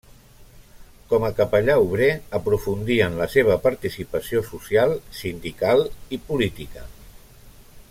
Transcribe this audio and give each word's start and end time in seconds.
Com 1.09 1.25
a 1.27 1.29
capellà 1.39 1.75
obrer, 1.83 2.07
aprofundí 2.39 2.97
en 3.09 3.19
la 3.21 3.29
seva 3.35 3.59
participació 3.67 4.43
social, 4.49 4.97
sindical 5.21 5.87
i 6.19 6.23
política. 6.33 6.91